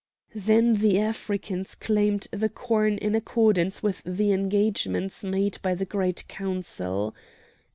Then 0.33 0.73
the 0.79 0.97
Africans 0.99 1.75
claimed 1.75 2.27
the 2.31 2.49
corn 2.49 2.97
in 2.97 3.13
accordance 3.13 3.83
with 3.83 4.01
the 4.03 4.31
engagements 4.31 5.23
made 5.23 5.59
by 5.61 5.75
the 5.75 5.85
Great 5.85 6.27
Council. 6.27 7.13